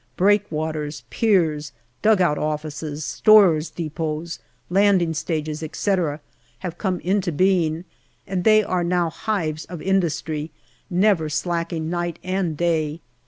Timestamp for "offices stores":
2.39-3.69